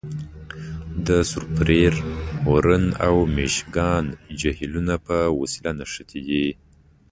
د 1.07 1.09
سوپریر، 1.31 1.93
هورن 2.43 2.85
او 3.07 3.15
میشګان 3.35 4.05
جهیلونه 4.39 4.95
په 5.05 5.17
وسیله 5.39 5.71
نښتي 5.79 6.19
دي. 6.27 6.45